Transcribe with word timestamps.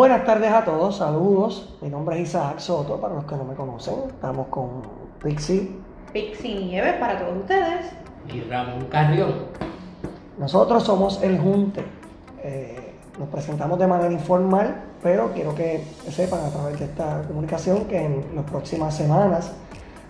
Buenas 0.00 0.24
tardes 0.24 0.50
a 0.50 0.64
todos, 0.64 0.96
saludos. 0.96 1.74
Mi 1.82 1.90
nombre 1.90 2.16
es 2.16 2.30
Isaac 2.30 2.58
Soto, 2.58 2.98
para 2.98 3.16
los 3.16 3.26
que 3.26 3.36
no 3.36 3.44
me 3.44 3.54
conocen. 3.54 3.96
Estamos 4.08 4.46
con 4.46 4.80
Pixie. 5.22 5.76
Pixie 6.10 6.54
Nieves 6.54 6.94
para 6.94 7.18
todos 7.18 7.36
ustedes. 7.36 7.92
Y 8.32 8.40
Ramón 8.48 8.86
Carrión. 8.86 9.34
Nosotros 10.38 10.84
somos 10.84 11.22
El 11.22 11.38
Junte. 11.38 11.84
Eh, 12.42 12.94
nos 13.18 13.28
presentamos 13.28 13.78
de 13.78 13.86
manera 13.86 14.10
informal, 14.10 14.84
pero 15.02 15.32
quiero 15.34 15.54
que 15.54 15.84
sepan 16.08 16.46
a 16.46 16.48
través 16.48 16.78
de 16.78 16.86
esta 16.86 17.20
comunicación 17.28 17.84
que 17.84 18.02
en 18.02 18.24
las 18.34 18.46
próximas 18.46 18.96
semanas 18.96 19.52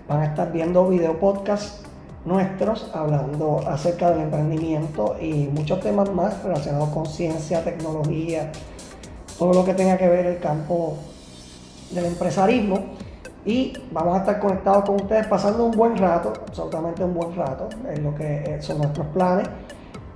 van 0.07 0.21
a 0.21 0.27
estar 0.27 0.53
viendo 0.53 0.87
video 0.87 1.19
podcast 1.19 1.85
nuestros 2.25 2.89
hablando 2.95 3.61
acerca 3.67 4.11
del 4.11 4.21
emprendimiento 4.21 5.17
y 5.21 5.49
muchos 5.53 5.81
temas 5.81 6.13
más 6.13 6.41
relacionados 6.45 6.91
con 6.91 7.07
ciencia, 7.07 7.65
tecnología, 7.65 8.53
todo 9.41 9.55
lo 9.55 9.65
que 9.65 9.73
tenga 9.73 9.97
que 9.97 10.07
ver 10.07 10.27
el 10.27 10.39
campo 10.39 10.99
del 11.93 12.05
empresarismo. 12.05 12.79
Y 13.47 13.73
vamos 13.91 14.17
a 14.17 14.21
estar 14.21 14.39
conectados 14.39 14.85
con 14.85 14.97
ustedes 14.97 15.27
pasando 15.29 15.65
un 15.65 15.71
buen 15.71 15.97
rato, 15.97 16.35
absolutamente 16.47 17.03
un 17.03 17.15
buen 17.15 17.35
rato, 17.35 17.71
en 17.89 18.05
lo 18.05 18.15
que 18.15 18.59
son 18.61 18.77
nuestros 18.77 19.07
planes. 19.07 19.49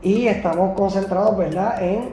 Y 0.02 0.26
estamos 0.26 0.76
concentrados, 0.76 1.38
¿verdad?, 1.38 1.82
en 1.82 2.10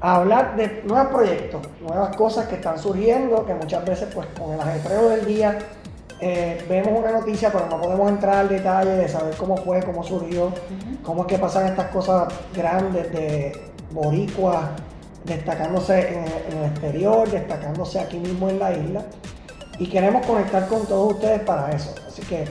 hablar 0.00 0.54
de 0.54 0.84
nuevos 0.84 1.08
proyectos, 1.08 1.60
nuevas 1.80 2.14
cosas 2.14 2.46
que 2.46 2.54
están 2.54 2.78
surgiendo, 2.78 3.44
que 3.44 3.54
muchas 3.54 3.84
veces, 3.84 4.08
pues, 4.14 4.28
con 4.38 4.52
el 4.52 4.60
ajetreo 4.60 5.08
del 5.08 5.26
día, 5.26 5.58
eh, 6.20 6.64
vemos 6.68 7.00
una 7.00 7.10
noticia, 7.10 7.50
pero 7.50 7.66
no 7.66 7.80
podemos 7.80 8.08
entrar 8.08 8.36
al 8.36 8.48
detalle 8.48 8.90
de 8.90 9.08
saber 9.08 9.34
cómo 9.36 9.56
fue, 9.56 9.82
cómo 9.82 10.04
surgió, 10.04 10.52
cómo 11.02 11.22
es 11.22 11.26
que 11.26 11.38
pasan 11.38 11.66
estas 11.66 11.88
cosas 11.88 12.32
grandes 12.54 13.12
de 13.12 13.60
boricuas 13.90 14.66
destacándose 15.24 16.08
en, 16.08 16.24
el 16.58 16.64
exterior, 16.70 17.30
destacándose 17.30 18.00
aquí 18.00 18.18
mismo 18.18 18.48
en 18.48 18.58
la 18.58 18.72
isla. 18.72 19.02
Y 19.78 19.86
queremos 19.86 20.26
conectar 20.26 20.66
con 20.66 20.86
todos 20.86 21.14
ustedes 21.14 21.40
para 21.40 21.70
eso. 21.70 21.94
Así 22.06 22.22
que, 22.22 22.44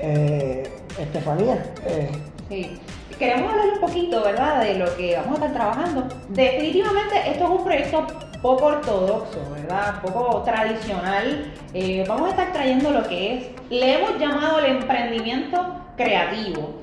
eh, 0.00 0.70
Estefanía. 0.98 1.62
Eh, 1.84 2.10
sí. 2.48 2.80
Queremos 3.18 3.50
hablar 3.52 3.66
un 3.74 3.80
poquito, 3.80 4.22
¿verdad?, 4.22 4.62
de 4.62 4.74
lo 4.74 4.96
que 4.96 5.16
vamos 5.16 5.40
a 5.40 5.46
estar 5.46 5.52
trabajando. 5.52 6.08
Definitivamente 6.28 7.16
esto 7.26 7.44
es 7.44 7.50
un 7.50 7.64
proyecto 7.64 8.06
poco 8.40 8.66
ortodoxo, 8.66 9.40
¿verdad? 9.50 10.00
Poco 10.00 10.42
tradicional. 10.42 11.52
Eh, 11.74 12.04
vamos 12.06 12.28
a 12.28 12.30
estar 12.30 12.52
trayendo 12.52 12.92
lo 12.92 13.02
que 13.08 13.34
es, 13.34 13.46
le 13.70 13.98
hemos 13.98 14.18
llamado 14.20 14.60
el 14.60 14.76
emprendimiento 14.76 15.58
creativo. 15.96 16.76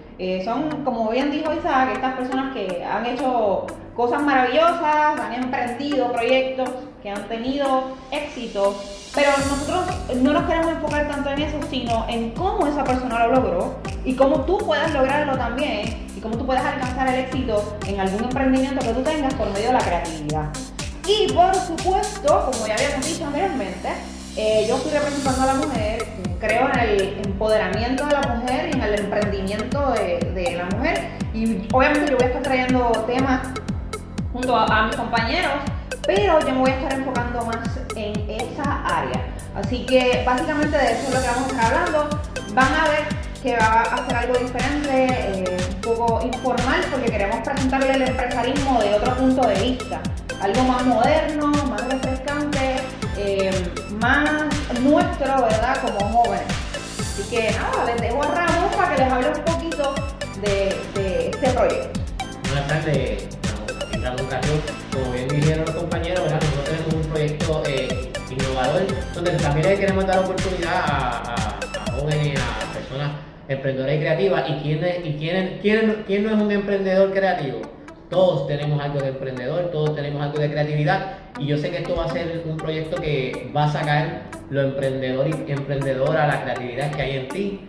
son, 0.44 0.84
como 0.84 1.10
bien 1.10 1.32
dijo 1.32 1.54
Isaac, 1.54 1.92
estas 1.94 2.16
personas 2.16 2.54
que 2.54 2.84
han 2.84 3.06
hecho 3.06 3.66
cosas 3.96 4.22
maravillosas, 4.22 5.20
han 5.20 5.34
emprendido 5.34 6.12
proyectos 6.12 6.70
que 7.02 7.10
han 7.10 7.28
tenido 7.28 7.96
éxito, 8.12 8.76
pero 9.14 9.30
nosotros 9.38 9.86
no 10.22 10.34
nos 10.34 10.44
queremos 10.46 10.72
enfocar 10.72 11.08
tanto 11.08 11.30
en 11.30 11.42
eso, 11.44 11.58
sino 11.70 12.06
en 12.10 12.32
cómo 12.32 12.68
esa 12.68 12.84
persona 12.84 13.26
lo 13.28 13.36
logró 13.36 13.76
y 14.04 14.16
cómo 14.16 14.42
tú 14.42 14.58
puedas 14.58 14.92
lograrlo 14.94 15.38
también 15.38 16.08
y 16.16 16.20
cómo 16.20 16.38
tú 16.38 16.46
puedes 16.46 16.64
alcanzar 16.64 17.08
el 17.08 17.22
éxito 17.22 17.78
en 17.88 18.00
algún 18.00 18.24
emprendimiento 18.26 18.86
que 18.86 18.94
tú 18.94 19.02
tengas 19.02 19.34
por 19.36 19.50
medio 19.52 19.68
de 19.68 19.74
la 19.74 19.80
creatividad. 19.80 20.50
Y 21.08 21.32
por 21.32 21.56
supuesto, 21.56 22.52
como 22.52 22.68
ya 22.68 22.74
habíamos 22.74 23.06
dicho 23.06 23.26
anteriormente, 23.26 23.90
eh, 24.36 24.66
yo 24.68 24.76
estoy 24.76 24.92
representando 24.92 25.44
a 25.44 25.46
la 25.46 25.54
mujer, 25.54 26.06
creo 26.40 26.68
en 26.74 26.80
el 26.80 27.02
empoderamiento 27.26 28.06
de 28.08 28.12
la 28.12 28.22
mujer 28.22 28.70
y 28.74 28.76
en 28.76 28.82
el 28.82 29.00
emprendimiento 29.00 29.92
de, 29.92 30.32
de 30.34 30.58
la 30.58 30.66
mujer. 30.66 31.12
Y 31.34 31.68
obviamente 31.72 32.12
yo 32.12 32.18
voy 32.18 32.26
a 32.26 32.28
estar 32.28 32.42
trayendo 32.42 32.92
temas 33.08 33.42
junto 34.36 34.54
a, 34.54 34.88
mis 34.88 34.98
compañeros, 34.98 35.54
pero 36.06 36.42
yo 36.42 36.48
me 36.48 36.60
voy 36.60 36.70
a 36.70 36.76
estar 36.76 36.94
enfocando 36.94 37.46
más 37.46 37.80
en 37.96 38.30
esa 38.30 38.84
área. 38.86 39.34
Así 39.56 39.86
que 39.86 40.24
básicamente 40.26 40.78
de 40.78 40.92
eso 40.92 41.08
es 41.08 41.14
lo 41.14 41.22
que 41.22 41.28
vamos 41.28 41.44
a 41.44 41.56
estar 41.56 41.74
hablando. 41.74 42.22
Van 42.54 42.74
a 42.74 42.90
ver 42.90 43.06
que 43.42 43.56
va 43.56 43.82
a 43.84 44.06
ser 44.06 44.16
algo 44.18 44.34
diferente, 44.38 44.92
eh, 44.92 45.58
un 45.76 45.82
poco 45.82 46.22
informal, 46.26 46.82
porque 46.92 47.12
queremos 47.12 47.38
presentarle 47.46 47.92
el 47.92 48.02
empresarismo 48.02 48.82
de 48.82 48.96
otro 48.96 49.16
punto 49.16 49.48
de 49.48 49.56
vista. 49.56 50.02
Algo 50.42 50.64
más 50.64 50.84
moderno, 50.84 51.48
más 51.70 51.88
refrescante, 51.90 52.76
eh, 53.18 53.52
más 54.02 54.30
nuestro, 54.82 55.44
¿verdad? 55.44 55.78
Como 55.82 56.00
jóvenes. 56.10 56.54
Así 57.00 57.24
que 57.30 57.52
nada, 57.52 57.86
les 57.86 58.02
dejo 58.02 58.22
a 58.22 58.28
Ramón 58.28 58.70
para 58.76 58.96
que 58.96 59.02
les 59.02 59.14
hable 59.14 59.28
un 59.30 59.46
poquito 59.46 59.96
de, 60.42 60.78
de 60.94 61.30
este 61.30 61.50
proyecto. 61.52 62.02
Buenas 62.50 62.68
tardes 62.68 63.35
como 64.92 65.12
bien 65.14 65.28
dijeron 65.28 65.66
los 65.66 65.76
compañeros, 65.76 66.32
nosotros 66.32 66.64
tenemos 66.64 66.94
un 66.94 67.12
proyecto 67.12 67.64
eh, 67.68 68.12
innovador 68.30 68.84
donde 69.16 69.32
también 69.32 69.68
le 69.68 69.80
queremos 69.80 70.06
dar 70.06 70.20
oportunidad 70.20 70.74
a, 70.76 71.60
jóvenes, 71.98 72.40
a 72.40 72.74
personas 72.74 73.12
emprendedoras 73.48 73.96
y 73.96 74.00
creativas. 74.00 74.50
¿Y 74.50 74.54
quién, 74.62 74.80
y 75.04 75.14
quién, 75.16 75.60
quién, 75.62 76.04
quién 76.06 76.24
no 76.24 76.30
es 76.30 76.36
un 76.36 76.52
emprendedor 76.52 77.12
creativo? 77.14 77.62
Todos 78.10 78.48
tenemos 78.48 78.80
algo 78.80 79.00
de 79.00 79.10
emprendedor, 79.10 79.72
todos 79.72 79.96
tenemos 79.96 80.22
algo 80.22 80.38
de 80.38 80.52
creatividad 80.52 81.18
y 81.40 81.48
yo 81.48 81.58
sé 81.58 81.72
que 81.72 81.78
esto 81.78 81.96
va 81.96 82.06
a 82.06 82.10
ser 82.10 82.44
un 82.46 82.58
proyecto 82.58 82.98
que 82.98 83.52
va 83.56 83.66
a 83.66 83.72
sacar 83.72 84.24
lo 84.52 84.62
emprendedor 84.62 85.28
y 85.28 85.52
emprendedora, 85.52 86.28
la 86.28 86.44
creatividad 86.44 86.92
que 86.92 87.02
hay 87.02 87.18
en 87.18 87.28
ti. 87.30 87.62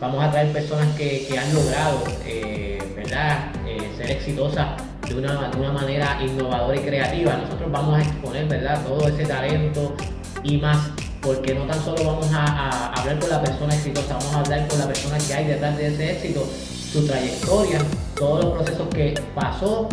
Vamos 0.00 0.22
a 0.22 0.30
traer 0.30 0.52
personas 0.52 0.86
que, 0.96 1.26
que 1.28 1.36
han 1.36 1.52
logrado, 1.52 2.04
eh, 2.24 2.78
¿verdad?, 2.94 3.50
eh, 3.66 3.90
ser 3.96 4.12
exitosas 4.12 4.80
de 5.08 5.18
una, 5.18 5.48
de 5.48 5.58
una 5.58 5.72
manera 5.72 6.18
innovadora 6.22 6.76
y 6.76 6.80
creativa. 6.80 7.36
Nosotros 7.36 7.70
vamos 7.72 7.98
a 7.98 8.02
exponer, 8.02 8.46
¿verdad?, 8.46 8.82
todo 8.84 9.08
ese 9.08 9.24
talento 9.24 9.94
y 10.42 10.58
más, 10.58 10.90
porque 11.20 11.54
no 11.54 11.64
tan 11.64 11.82
solo 11.82 12.04
vamos 12.04 12.28
a, 12.32 12.92
hablar 12.92 13.18
con 13.18 13.30
la 13.30 13.42
persona 13.42 13.74
exitosa, 13.74 14.14
vamos 14.14 14.34
a 14.34 14.40
hablar 14.40 14.68
con 14.68 14.78
la 14.78 14.86
persona 14.86 15.18
que 15.18 15.34
hay 15.34 15.46
detrás 15.46 15.76
de 15.76 15.88
ese 15.88 16.12
éxito, 16.12 16.46
su 16.92 17.06
trayectoria, 17.06 17.78
todos 18.16 18.44
los 18.44 18.54
procesos 18.54 18.88
que 18.88 19.14
pasó, 19.34 19.88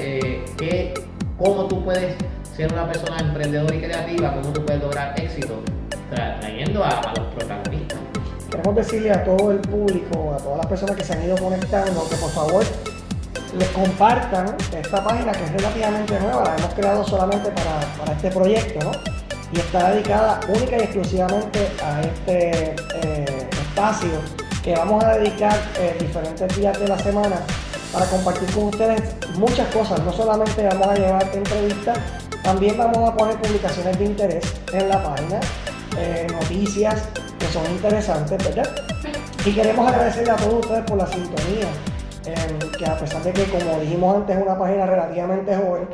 eh, 0.00 0.44
que, 0.56 0.94
cómo 1.38 1.66
tú 1.66 1.84
puedes 1.84 2.14
ser 2.56 2.72
una 2.72 2.90
persona 2.90 3.18
emprendedora 3.18 3.74
y 3.74 3.80
creativa, 3.80 4.34
cómo 4.34 4.52
tú 4.52 4.64
puedes 4.64 4.82
lograr 4.82 5.14
éxito, 5.20 5.62
trayendo 6.10 6.84
a, 6.84 6.88
a 6.88 7.14
los 7.14 7.26
protagonistas. 7.34 7.98
Queremos 8.50 8.74
decirle 8.74 9.12
a 9.12 9.24
todo 9.24 9.52
el 9.52 9.58
público, 9.58 10.34
a 10.34 10.38
todas 10.38 10.58
las 10.58 10.66
personas 10.66 10.96
que 10.96 11.04
se 11.04 11.12
han 11.12 11.24
ido 11.24 11.36
conectando, 11.36 12.08
que 12.08 12.16
por 12.16 12.30
favor 12.30 12.64
les 13.56 13.68
compartan 13.70 14.56
esta 14.72 15.02
página 15.02 15.32
que 15.32 15.44
es 15.44 15.52
relativamente 15.52 16.20
nueva, 16.20 16.44
la 16.44 16.56
hemos 16.56 16.74
creado 16.74 17.04
solamente 17.04 17.50
para, 17.50 18.12
este 18.12 18.30
proyecto, 18.30 18.84
¿no? 18.84 18.92
Y 19.52 19.58
está 19.58 19.90
dedicada 19.90 20.40
única 20.48 20.76
y 20.76 20.80
exclusivamente 20.80 21.68
a 21.82 22.00
este 22.02 22.74
eh, 23.02 23.48
espacio 23.50 24.10
que 24.62 24.74
vamos 24.76 25.02
a 25.02 25.14
dedicar 25.14 25.58
eh, 25.78 25.96
diferentes 25.98 26.56
días 26.56 26.78
de 26.78 26.86
la 26.86 26.98
semana 26.98 27.36
para 27.92 28.06
compartir 28.06 28.48
con 28.54 28.64
ustedes 28.64 29.02
muchas 29.34 29.66
cosas. 29.74 30.00
No 30.04 30.12
solamente 30.12 30.64
vamos 30.64 30.86
a 30.86 30.94
llevar 30.94 31.28
entrevistas, 31.34 31.98
también 32.44 32.78
vamos 32.78 33.10
a 33.10 33.16
poner 33.16 33.36
publicaciones 33.40 33.98
de 33.98 34.04
interés 34.04 34.44
en 34.72 34.88
la 34.88 35.02
página, 35.02 35.40
eh, 35.98 36.26
noticias 36.30 37.08
que 37.38 37.46
son 37.46 37.64
interesantes, 37.72 38.38
¿verdad? 38.44 38.70
Y 39.44 39.52
queremos 39.52 39.88
agradecerle 39.88 40.30
a 40.30 40.36
todos 40.36 40.60
ustedes 40.60 40.84
por 40.84 40.98
la 40.98 41.06
sintonía 41.06 41.66
que 42.78 42.86
a 42.86 42.96
pesar 42.96 43.22
de 43.22 43.32
que, 43.32 43.44
como 43.44 43.78
dijimos 43.80 44.16
antes, 44.16 44.36
es 44.36 44.42
una 44.42 44.58
página 44.58 44.86
relativamente 44.86 45.56
joven, 45.56 45.88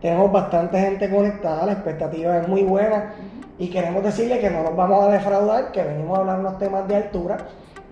tenemos 0.00 0.32
bastante 0.32 0.80
gente 0.80 1.08
conectada, 1.08 1.64
la 1.64 1.72
expectativa 1.72 2.36
es 2.38 2.48
muy 2.48 2.62
buena 2.62 3.14
y 3.58 3.68
queremos 3.70 4.02
decirle 4.02 4.40
que 4.40 4.50
no 4.50 4.62
nos 4.62 4.74
vamos 4.74 5.04
a 5.04 5.08
defraudar, 5.12 5.70
que 5.70 5.82
venimos 5.82 6.18
a 6.18 6.20
hablar 6.22 6.40
unos 6.40 6.58
temas 6.58 6.88
de 6.88 6.96
altura, 6.96 7.36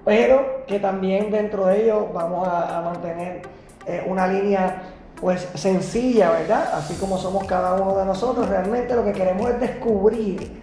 pero 0.05 0.65
que 0.67 0.81
también 0.81 1.31
dentro 1.31 1.67
de 1.67 1.85
ellos 1.85 2.13
vamos 2.13 2.49
a, 2.49 2.81
mantener 2.83 3.43
eh, 3.87 4.05
una 4.09 4.27
línea 4.27 4.83
pues 5.21 5.47
sencilla, 5.55 6.31
¿verdad? 6.31 6.71
Así 6.75 6.95
como 6.95 7.19
somos 7.19 7.45
cada 7.45 7.75
uno 7.75 7.97
de 7.97 8.05
nosotros, 8.07 8.49
realmente 8.49 8.97
lo 8.97 9.05
que 9.05 9.13
queremos 9.13 9.51
es 9.51 9.61
descubrir 9.61 10.61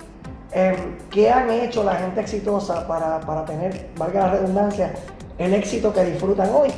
eh, 0.52 0.76
qué 1.12 1.30
han 1.30 1.50
hecho 1.50 1.84
la 1.84 1.96
gente 1.96 2.22
exitosa 2.22 2.88
para, 2.88 3.20
para 3.22 3.46
tener, 3.46 3.90
valga 3.98 4.22
la 4.22 4.32
redundancia, 4.32 4.94
el 5.38 5.54
éxito 5.54 5.94
que 5.94 6.04
disfrutan 6.04 6.50
hoy. 6.54 6.70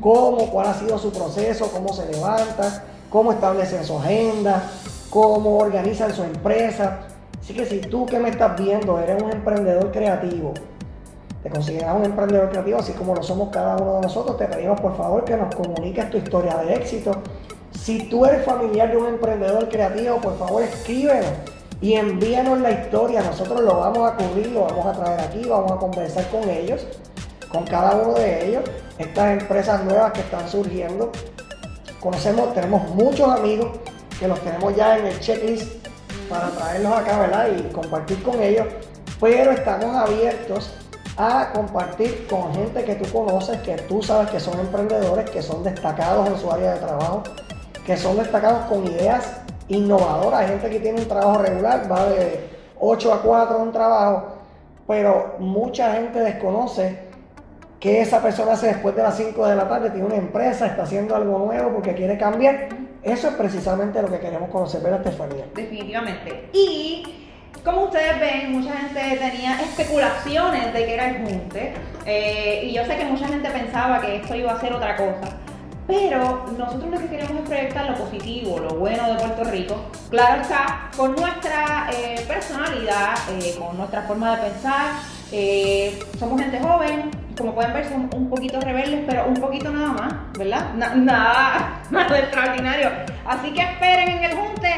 Cómo, 0.00 0.50
cuál 0.50 0.68
ha 0.68 0.74
sido 0.74 0.98
su 0.98 1.12
proceso, 1.12 1.70
cómo 1.72 1.92
se 1.92 2.10
levantan, 2.10 2.82
cómo 3.10 3.32
establecen 3.32 3.84
su 3.84 3.98
agenda, 3.98 4.62
cómo 5.10 5.58
organizan 5.58 6.12
su 6.12 6.22
empresa. 6.22 7.00
Así 7.40 7.54
que 7.54 7.64
si 7.64 7.80
tú 7.80 8.06
que 8.06 8.18
me 8.18 8.28
estás 8.28 8.60
viendo 8.60 8.98
eres 8.98 9.22
un 9.22 9.30
emprendedor 9.30 9.90
creativo, 9.90 10.52
te 11.42 11.50
consideras 11.50 11.96
un 11.96 12.04
emprendedor 12.04 12.50
creativo, 12.50 12.78
así 12.78 12.92
como 12.92 13.14
lo 13.14 13.22
somos 13.22 13.50
cada 13.50 13.76
uno 13.76 13.96
de 13.96 14.00
nosotros, 14.02 14.36
te 14.36 14.46
pedimos 14.46 14.80
por 14.80 14.96
favor 14.96 15.24
que 15.24 15.36
nos 15.36 15.54
comuniques 15.54 16.10
tu 16.10 16.18
historia 16.18 16.56
de 16.58 16.74
éxito. 16.74 17.12
Si 17.72 18.08
tú 18.08 18.26
eres 18.26 18.44
familiar 18.44 18.90
de 18.90 18.96
un 18.96 19.06
emprendedor 19.06 19.68
creativo, 19.68 20.16
por 20.16 20.36
favor 20.36 20.62
escríbenos 20.62 21.30
y 21.80 21.94
envíanos 21.94 22.60
la 22.60 22.72
historia. 22.72 23.22
Nosotros 23.22 23.60
lo 23.60 23.78
vamos 23.78 24.10
a 24.10 24.16
cubrir, 24.16 24.48
lo 24.48 24.62
vamos 24.62 24.84
a 24.84 24.92
traer 24.92 25.20
aquí, 25.20 25.44
vamos 25.48 25.72
a 25.72 25.76
conversar 25.76 26.28
con 26.28 26.48
ellos 26.50 26.86
con 27.50 27.64
cada 27.64 27.96
uno 27.96 28.14
de 28.14 28.48
ellos, 28.48 28.64
estas 28.98 29.40
empresas 29.40 29.82
nuevas 29.84 30.12
que 30.12 30.20
están 30.20 30.48
surgiendo. 30.48 31.10
Conocemos, 32.00 32.54
tenemos 32.54 32.88
muchos 32.90 33.28
amigos 33.28 33.78
que 34.18 34.28
los 34.28 34.40
tenemos 34.40 34.74
ya 34.76 34.98
en 34.98 35.06
el 35.06 35.20
checklist 35.20 35.86
para 36.28 36.48
traerlos 36.50 36.92
acá, 36.92 37.18
¿verdad? 37.20 37.48
Y 37.56 37.72
compartir 37.72 38.22
con 38.22 38.42
ellos, 38.42 38.66
pero 39.20 39.50
estamos 39.52 39.96
abiertos 39.96 40.72
a 41.16 41.50
compartir 41.52 42.28
con 42.28 42.54
gente 42.54 42.84
que 42.84 42.94
tú 42.94 43.10
conoces, 43.12 43.58
que 43.62 43.74
tú 43.76 44.02
sabes 44.02 44.30
que 44.30 44.38
son 44.38 44.58
emprendedores, 44.60 45.28
que 45.30 45.42
son 45.42 45.64
destacados 45.64 46.28
en 46.28 46.38
su 46.38 46.50
área 46.50 46.74
de 46.74 46.80
trabajo, 46.80 47.22
que 47.84 47.96
son 47.96 48.18
destacados 48.18 48.66
con 48.66 48.86
ideas 48.86 49.40
innovadoras. 49.66 50.48
Gente 50.48 50.70
que 50.70 50.78
tiene 50.78 51.00
un 51.00 51.08
trabajo 51.08 51.38
regular, 51.42 51.90
va 51.90 52.06
de 52.06 52.48
8 52.78 53.12
a 53.12 53.22
4 53.22 53.58
un 53.58 53.72
trabajo, 53.72 54.26
pero 54.86 55.34
mucha 55.40 55.92
gente 55.94 56.20
desconoce 56.20 57.07
que 57.80 58.00
esa 58.00 58.20
persona 58.20 58.52
hace 58.52 58.68
después 58.68 58.94
de 58.96 59.02
las 59.02 59.16
5 59.16 59.46
de 59.46 59.56
la 59.56 59.68
tarde, 59.68 59.90
tiene 59.90 60.06
una 60.06 60.16
empresa, 60.16 60.66
está 60.66 60.82
haciendo 60.82 61.14
algo 61.14 61.38
nuevo 61.38 61.74
porque 61.74 61.94
quiere 61.94 62.18
cambiar. 62.18 62.68
Eso 63.02 63.28
es 63.28 63.34
precisamente 63.34 64.02
lo 64.02 64.10
que 64.10 64.18
queremos 64.18 64.50
conocer, 64.50 64.82
¿verdad, 64.82 65.06
Estefanía? 65.06 65.44
Definitivamente. 65.54 66.48
Y 66.52 67.04
como 67.64 67.84
ustedes 67.84 68.18
ven, 68.18 68.52
mucha 68.52 68.72
gente 68.72 69.00
tenía 69.16 69.60
especulaciones 69.60 70.72
de 70.72 70.84
que 70.84 70.94
era 70.94 71.10
el 71.10 71.16
Junte. 71.18 71.74
Eh, 72.04 72.62
y 72.64 72.72
yo 72.72 72.84
sé 72.84 72.96
que 72.96 73.04
mucha 73.04 73.28
gente 73.28 73.48
pensaba 73.50 74.00
que 74.00 74.16
esto 74.16 74.34
iba 74.34 74.52
a 74.52 74.60
ser 74.60 74.72
otra 74.72 74.96
cosa. 74.96 75.36
Pero 75.86 76.46
nosotros 76.58 76.90
lo 76.90 76.98
que 76.98 77.06
queremos 77.06 77.42
es 77.42 77.48
proyectar 77.48 77.90
lo 77.90 77.96
positivo, 77.96 78.58
lo 78.58 78.74
bueno 78.74 79.08
de 79.08 79.20
Puerto 79.20 79.44
Rico. 79.44 79.76
Claro 80.10 80.42
está, 80.42 80.90
con 80.96 81.14
nuestra 81.14 81.88
eh, 81.92 82.24
personalidad, 82.26 83.14
eh, 83.40 83.54
con 83.58 83.76
nuestra 83.76 84.02
forma 84.02 84.36
de 84.36 84.50
pensar. 84.50 84.96
somos 86.18 86.40
gente 86.40 86.58
joven, 86.58 87.10
como 87.38 87.54
pueden 87.54 87.72
ver, 87.72 87.88
son 87.88 88.10
un 88.14 88.28
poquito 88.28 88.60
rebeldes, 88.60 89.04
pero 89.06 89.26
un 89.26 89.34
poquito 89.34 89.70
nada 89.70 89.92
más, 89.92 90.14
¿verdad? 90.36 90.74
nada, 90.74 91.80
nada 91.90 92.18
extraordinario. 92.18 92.90
Así 93.24 93.52
que 93.52 93.62
esperen 93.62 94.08
en 94.08 94.24
el 94.24 94.36
Junte 94.36 94.74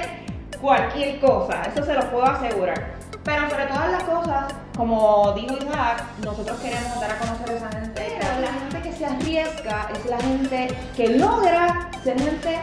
cualquier 0.61 1.19
cosa, 1.21 1.63
eso 1.63 1.83
se 1.85 1.95
lo 1.95 2.11
puedo 2.11 2.27
asegurar. 2.27 3.01
Pero 3.25 3.49
sobre 3.51 3.67
todas 3.67 3.93
las 3.93 4.03
cosas, 4.05 4.55
como 4.77 5.33
dijo 5.33 5.57
Isaac, 5.57 6.05
nosotros 6.25 6.59
queremos 6.61 7.01
dar 7.01 7.11
a 7.11 7.19
conocer 7.19 7.51
a 7.51 7.53
esa 7.55 7.81
gente. 7.81 8.19
La 8.41 8.53
gente 8.53 8.89
que 8.89 8.93
se 8.95 9.07
arriesga 9.07 9.89
es 9.95 10.07
la 10.07 10.19
gente 10.19 10.69
que 10.97 11.09
logra 11.19 11.91
ser 12.03 12.19
gente 12.19 12.59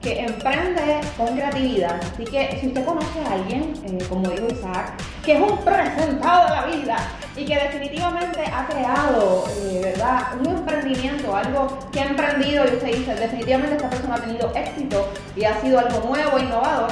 que 0.00 0.20
emprende 0.20 1.00
con 1.16 1.34
creatividad. 1.34 2.00
Así 2.00 2.24
que 2.24 2.58
si 2.60 2.68
usted 2.68 2.84
conoce 2.84 3.20
a 3.28 3.32
alguien, 3.32 3.74
eh, 3.84 3.98
como 4.08 4.28
dijo 4.28 4.46
Isaac, 4.46 4.92
que 5.26 5.32
es 5.32 5.40
un 5.40 5.58
presentado 5.58 6.44
de 6.44 6.50
la 6.54 6.64
vida 6.66 6.96
y 7.36 7.44
que 7.44 7.56
definitivamente 7.56 8.44
ha 8.46 8.64
creado, 8.64 9.44
eh, 9.58 9.80
¿verdad? 9.82 10.38
Un 10.38 10.46
emprendimiento, 10.46 11.36
algo 11.36 11.78
que 11.90 12.00
ha 12.00 12.06
emprendido 12.06 12.64
y 12.64 12.76
usted 12.76 12.94
dice, 12.94 13.14
definitivamente 13.16 13.74
esta 13.74 13.90
persona 13.90 14.14
ha 14.14 14.20
tenido 14.20 14.52
éxito 14.54 15.08
y 15.34 15.44
ha 15.44 15.60
sido 15.60 15.80
algo 15.80 16.06
nuevo, 16.06 16.38
innovador, 16.38 16.90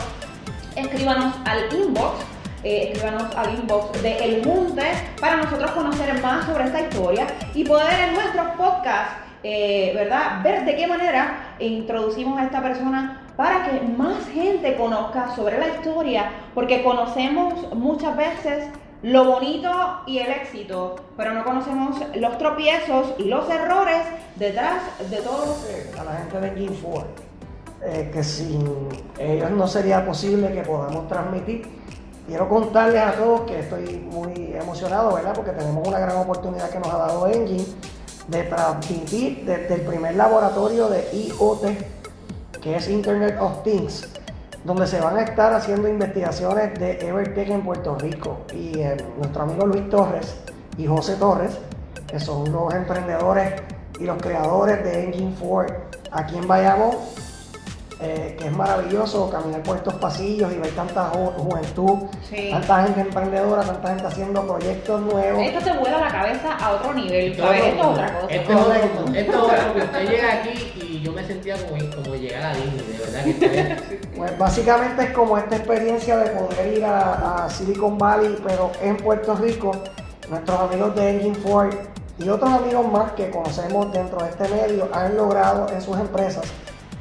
escríbanos 0.75 1.33
al 1.45 1.73
inbox 1.73 2.25
eh, 2.65 2.93
escríbanos 2.93 3.35
al 3.37 3.55
inbox 3.55 4.03
de 4.03 4.17
El 4.17 4.43
Munte 4.45 4.91
para 5.21 5.37
nosotros 5.37 5.71
conocer 5.73 6.21
más 6.21 6.47
sobre 6.47 6.65
esta 6.65 6.81
historia 6.81 7.27
y 7.55 7.63
poder 7.63 8.09
en 8.09 8.15
nuestros 8.15 8.47
podcasts, 8.57 9.17
eh, 9.45 9.93
¿verdad? 9.95 10.43
Ver 10.43 10.65
de 10.65 10.75
qué 10.75 10.87
manera 10.87 11.55
introducimos 11.59 12.41
a 12.41 12.45
esta 12.45 12.63
persona 12.63 13.21
para 13.37 13.65
que 13.65 13.81
más 13.83 14.27
gente 14.33 14.75
conozca 14.75 15.37
sobre 15.37 15.59
la 15.59 15.69
historia, 15.69 16.31
porque 16.55 16.83
conocemos 16.83 17.75
muchas 17.75 18.17
veces 18.17 18.69
lo 19.03 19.25
bonito 19.27 19.71
y 20.07 20.17
el 20.17 20.31
éxito, 20.33 20.97
pero 21.15 21.35
no 21.35 21.45
conocemos 21.45 21.97
los 22.15 22.39
tropiezos 22.39 23.13
y 23.19 23.25
los 23.25 23.49
errores 23.51 24.03
detrás 24.37 24.81
de 25.11 25.19
todo. 25.19 25.57
A 26.01 26.05
la 26.05 26.13
gente 26.17 26.41
de 26.41 26.49
Game 26.49 26.79
eh, 27.83 28.11
que 28.11 28.25
sin 28.25 28.67
ellos 29.19 29.51
no 29.51 29.67
sería 29.67 30.07
posible 30.07 30.51
que 30.53 30.63
podamos 30.63 31.07
transmitir. 31.07 31.69
Quiero 32.27 32.49
contarles 32.49 33.03
a 33.03 33.13
todos 33.13 33.43
que 33.43 33.61
estoy 33.61 33.99
muy 34.11 34.55
emocionado, 34.55 35.15
¿verdad? 35.15 35.35
Porque 35.35 35.51
tenemos 35.51 35.87
una 35.87 35.99
gran 35.99 36.17
oportunidad 36.17 36.71
que 36.71 36.79
nos 36.79 36.89
ha 36.89 36.97
dado 36.97 37.27
Engine 37.27 37.67
de 38.29 38.43
transmitir 38.45 39.45
desde 39.45 39.75
el 39.75 39.81
primer 39.83 40.15
laboratorio 40.15 40.89
de 40.89 41.09
IoT, 41.13 42.61
que 42.61 42.77
es 42.77 42.89
Internet 42.89 43.37
of 43.41 43.63
Things, 43.63 44.09
donde 44.65 44.87
se 44.87 45.01
van 45.01 45.19
a 45.19 45.23
estar 45.23 45.53
haciendo 45.53 45.89
investigaciones 45.89 46.79
de 46.79 46.99
Evertech 47.07 47.51
en 47.51 47.63
Puerto 47.63 47.97
Rico. 47.97 48.39
Y 48.53 48.79
eh, 48.81 48.97
nuestro 49.19 49.43
amigo 49.43 49.67
Luis 49.67 49.89
Torres 49.91 50.35
y 50.79 50.87
José 50.87 51.17
Torres, 51.17 51.59
que 52.07 52.19
son 52.19 52.51
los 52.51 52.73
emprendedores 52.73 53.61
y 54.01 54.05
los 54.05 54.17
creadores 54.21 54.83
de 54.83 55.05
Engine 55.05 55.35
4 55.39 55.77
aquí 56.13 56.39
en 56.39 56.49
Bayamón, 56.49 56.97
eh, 58.01 58.35
que 58.39 58.47
es 58.47 58.53
maravilloso 58.53 59.31
caminar 59.31 59.63
por 59.63 59.77
estos 59.77 59.95
pasillos 59.95 60.53
y 60.53 60.57
ver 60.57 60.71
tanta 60.73 61.05
juventud, 61.05 62.09
tanta 62.51 62.83
gente 62.85 63.01
emprendedora, 63.01 63.63
tanta 63.63 63.89
gente 63.89 64.07
haciendo 64.07 64.47
proyectos 64.47 65.01
nuevos. 65.01 65.43
Esto 65.43 65.61
te 65.61 65.79
vuela 65.79 66.01
la 66.01 66.09
cabeza 66.09 66.57
a 66.57 66.73
otro 66.73 66.93
nivel, 66.93 67.33
Esto 67.33 67.53
es 67.53 67.85
otra 67.85 68.21
cosa. 68.21 68.35
Esto 68.35 68.53
es 68.53 69.29
otra 69.29 69.73
cosa. 69.73 69.85
Usted 69.85 70.09
llega 70.09 70.33
aquí 70.33 70.73
y 70.83 71.03
yo 71.03 71.13
me 71.13 71.25
sentía 71.25 71.57
como, 71.57 71.91
como 71.95 72.15
llegar 72.17 72.47
a 72.47 72.55
Disney, 72.55 72.85
de 72.85 72.99
verdad 72.99 73.25
que 73.25 74.07
Pues 74.17 74.39
básicamente 74.39 75.05
es 75.05 75.11
como 75.11 75.39
esta 75.39 75.57
experiencia 75.57 76.17
de 76.17 76.31
poder 76.31 76.77
ir 76.77 76.85
a, 76.85 77.49
Silicon 77.49 77.97
Valley, 77.97 78.37
pero 78.45 78.73
en 78.83 78.97
Puerto 78.97 79.37
Rico, 79.37 79.73
nuestros 80.29 80.61
amigos 80.61 80.95
de 80.97 81.11
Engine 81.11 81.35
Ford 81.37 81.75
y 82.19 82.29
otros 82.29 82.51
amigos 82.51 82.91
más 82.91 83.13
que 83.13 83.31
conocemos 83.31 83.93
dentro 83.93 84.23
de 84.23 84.31
este 84.31 84.49
medio 84.49 84.89
han 84.93 85.17
logrado 85.17 85.69
en 85.69 85.81
sus 85.83 85.99
empresas 85.99 86.45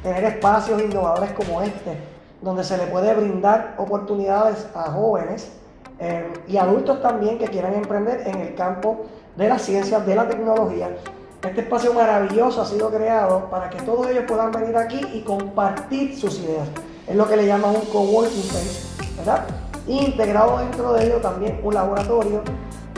tener 0.04 0.22
espacios 0.24 0.80
innovadores 0.80 1.32
como 1.32 1.62
este, 1.62 1.96
donde 2.42 2.62
se 2.62 2.76
le 2.76 2.86
puede 2.86 3.12
brindar 3.14 3.74
oportunidades 3.78 4.66
a 4.74 4.92
jóvenes 4.92 5.50
eh, 5.98 6.32
y 6.46 6.58
adultos 6.58 7.02
también 7.02 7.38
que 7.38 7.46
quieran 7.46 7.74
emprender 7.74 8.22
en 8.28 8.36
el 8.36 8.54
campo 8.54 9.06
de 9.34 9.48
las 9.48 9.62
ciencias, 9.62 10.06
de 10.06 10.14
la 10.14 10.28
tecnología. 10.28 10.90
Este 11.42 11.62
espacio 11.62 11.92
maravilloso 11.92 12.62
ha 12.62 12.66
sido 12.66 12.90
creado 12.90 13.50
para 13.50 13.70
que 13.70 13.80
todos 13.82 14.06
ellos 14.08 14.24
puedan 14.28 14.52
venir 14.52 14.76
aquí 14.76 15.00
y 15.12 15.22
compartir 15.22 16.16
sus 16.16 16.38
ideas. 16.38 16.68
Es 17.08 17.16
lo 17.16 17.26
que 17.26 17.36
le 17.36 17.46
llaman 17.46 17.70
un 17.74 17.84
coworking 17.86 18.40
space, 18.40 19.14
¿verdad? 19.16 19.44
integrado 19.86 20.58
dentro 20.58 20.92
de 20.94 21.06
ello 21.06 21.16
también 21.16 21.60
un 21.62 21.74
laboratorio, 21.74 22.42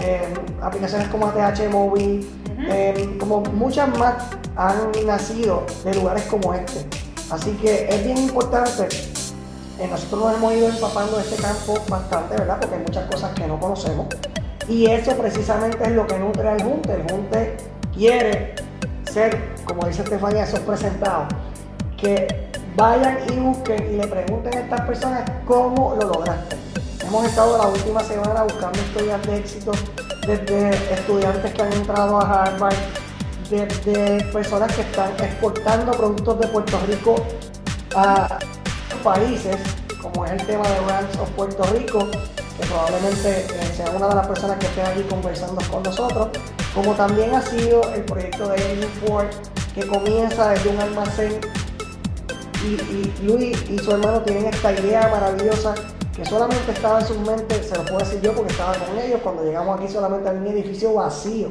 eh, 0.03 0.33
aplicaciones 0.63 1.09
como 1.09 1.27
ATH 1.27 1.69
Móvil, 1.71 2.29
eh, 2.59 3.17
como 3.19 3.41
muchas 3.41 3.89
más 3.99 4.15
han 4.57 4.93
nacido 5.07 5.65
de 5.85 5.95
lugares 5.95 6.25
como 6.25 6.55
este. 6.55 6.87
Así 7.31 7.53
que 7.53 7.89
es 7.89 8.05
bien 8.05 8.19
importante, 8.19 8.89
eh, 9.79 9.89
nosotros 9.91 10.21
nos 10.21 10.35
hemos 10.37 10.55
ido 10.55 10.69
empapando 10.69 11.19
este 11.21 11.37
campo 11.43 11.75
bastante, 11.89 12.37
¿verdad? 12.37 12.59
Porque 12.61 12.77
hay 12.77 12.83
muchas 12.83 13.11
cosas 13.11 13.35
que 13.35 13.47
no 13.47 13.61
conocemos. 13.61 14.07
Y 14.69 14.87
eso 14.87 15.17
precisamente 15.17 15.85
es 15.85 15.91
lo 15.91 16.07
que 16.07 16.19
nutre 16.19 16.49
al 16.49 16.63
Junte. 16.63 16.95
El 16.95 17.11
Junte 17.11 17.57
quiere 17.95 18.55
ser, 19.13 19.55
como 19.65 19.87
dice 19.87 20.03
Estefania, 20.03 20.45
esos 20.45 20.61
presentados, 20.61 21.29
que 21.97 22.49
vayan 22.75 23.19
y 23.33 23.39
busquen 23.39 23.93
y 23.93 23.97
le 23.97 24.07
pregunten 24.07 24.57
a 24.57 24.61
estas 24.61 24.81
personas 24.83 25.31
cómo 25.47 25.97
lo 26.01 26.09
lograste. 26.09 26.57
Hemos 27.07 27.27
estado 27.27 27.59
la 27.59 27.67
última 27.69 28.01
semana 28.01 28.43
buscando 28.43 28.79
historias 28.79 29.27
de 29.27 29.37
éxito 29.39 29.73
desde 30.27 30.71
estudiantes 30.93 31.53
que 31.53 31.63
han 31.63 31.73
entrado 31.73 32.21
a 32.21 32.45
Harvard, 32.45 32.75
desde 33.49 34.25
personas 34.33 34.73
que 34.75 34.83
están 34.83 35.11
exportando 35.23 35.93
productos 35.93 36.41
de 36.41 36.49
Puerto 36.49 36.79
Rico 36.87 37.15
a 37.95 38.39
países, 39.05 39.57
como 40.03 40.25
es 40.27 40.33
el 40.33 40.47
tema 40.47 40.69
de 40.69 40.81
Brands 40.81 41.19
of 41.19 41.31
Puerto 41.31 41.63
Rico, 41.73 42.11
que 42.59 42.67
probablemente 42.67 43.41
eh, 43.41 43.73
sea 43.77 43.91
una 43.91 44.09
de 44.09 44.15
las 44.17 44.27
personas 44.27 44.59
que 44.59 44.67
esté 44.67 44.83
aquí 44.83 45.03
conversando 45.03 45.63
con 45.71 45.83
nosotros, 45.83 46.29
como 46.75 46.95
también 46.95 47.35
ha 47.35 47.43
sido 47.43 47.83
el 47.95 48.03
proyecto 48.03 48.49
de 48.49 48.57
Engine 48.57 48.87
Ford, 49.07 49.27
que 49.75 49.87
comienza 49.87 50.51
desde 50.51 50.71
un 50.71 50.81
almacén. 50.81 51.41
Y, 52.65 52.69
y 52.69 53.15
Luis 53.23 53.63
y 53.71 53.79
su 53.79 53.93
hermano 53.93 54.23
tienen 54.23 54.47
esta 54.47 54.73
idea 54.73 55.09
maravillosa 55.09 55.75
que 56.17 56.25
solamente 56.25 56.73
estaba 56.73 57.01
en 57.01 57.07
su 57.07 57.21
mente, 57.21 57.63
se 57.63 57.77
lo 57.77 57.85
puedo 57.85 57.99
decir 57.99 58.23
yo 58.23 58.33
porque 58.33 58.51
estaba 58.51 58.73
con 58.73 58.99
ellos, 58.99 59.21
cuando 59.23 59.45
llegamos 59.45 59.79
aquí 59.79 59.87
solamente 59.87 60.27
había 60.31 60.41
un 60.41 60.47
edificio 60.47 60.95
vacío. 60.95 61.49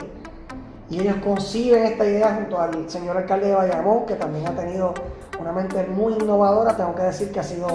Y 0.89 1.01
ellos 1.01 1.17
conciben 1.23 1.83
esta 1.85 2.03
idea 2.03 2.33
junto 2.33 2.59
al 2.59 2.89
señor 2.89 3.15
alcalde 3.15 3.47
de 3.47 3.55
Bayamón, 3.55 4.07
que 4.07 4.15
también 4.15 4.47
ha 4.47 4.55
tenido 4.55 4.95
una 5.39 5.51
mente 5.51 5.85
muy 5.85 6.13
innovadora, 6.13 6.75
tengo 6.75 6.95
que 6.95 7.03
decir 7.03 7.31
que 7.31 7.39
ha 7.39 7.43
sido 7.43 7.67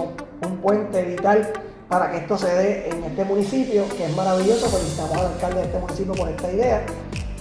un 0.44 0.56
puente 0.56 1.02
vital 1.04 1.52
para 1.88 2.10
que 2.10 2.18
esto 2.18 2.36
se 2.36 2.52
dé 2.52 2.88
en 2.88 3.04
este 3.04 3.24
municipio, 3.24 3.84
que 3.96 4.06
es 4.06 4.16
maravilloso, 4.16 4.66
felicitamos 4.68 5.16
al 5.16 5.26
alcalde 5.26 5.60
de 5.60 5.66
este 5.66 5.78
municipio 5.78 6.12
por 6.14 6.28
esta 6.28 6.52
idea. 6.52 6.82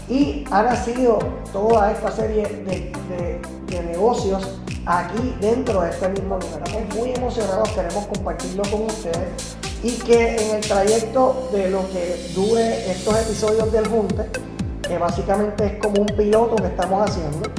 Y 0.07 0.43
ha 0.51 0.61
nacido 0.61 1.19
toda 1.51 1.91
esta 1.91 2.11
serie 2.11 2.43
de 2.47 3.83
negocios 3.83 4.59
aquí 4.89 5.35
dentro 5.39 5.81
de 5.81 5.91
este 5.91 6.09
mismo 6.09 6.39
lugar. 6.39 6.63
Estamos 6.65 6.95
muy 6.95 7.13
emocionados, 7.13 7.69
queremos 7.69 8.07
compartirlo 8.07 8.63
con 8.63 8.81
ustedes 8.85 9.55
y 9.83 9.91
que 9.99 10.35
en 10.35 10.55
el 10.55 10.61
trayecto 10.61 11.49
de 11.53 11.69
lo 11.69 11.87
que 11.91 12.31
dure 12.33 12.91
estos 12.91 13.21
episodios 13.21 13.71
del 13.71 13.87
Junte, 13.87 14.25
que 14.81 14.97
básicamente 14.97 15.65
es 15.67 15.73
como 15.73 16.01
un 16.01 16.07
piloto 16.07 16.55
que 16.55 16.67
estamos 16.67 17.07
haciendo, 17.07 17.49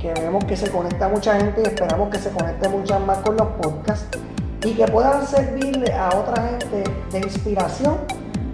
que 0.00 0.12
vemos 0.14 0.44
que 0.44 0.56
se 0.56 0.68
conecta 0.68 1.08
mucha 1.08 1.36
gente 1.36 1.62
y 1.62 1.68
esperamos 1.68 2.10
que 2.10 2.18
se 2.18 2.30
conecte 2.30 2.68
muchas 2.68 3.00
más 3.00 3.18
con 3.18 3.36
los 3.36 3.46
podcasts, 3.62 4.18
y 4.64 4.72
que 4.72 4.86
puedan 4.86 5.26
servirle 5.26 5.92
a 5.92 6.08
otra 6.08 6.42
gente 6.42 6.90
de 7.12 7.18
inspiración 7.18 7.98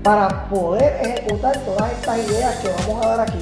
para 0.03 0.49
poder 0.49 1.01
ejecutar 1.07 1.57
todas 1.59 1.91
estas 1.93 2.19
ideas 2.19 2.57
que 2.57 2.69
vamos 2.69 3.05
a 3.05 3.09
dar 3.09 3.21
aquí, 3.21 3.39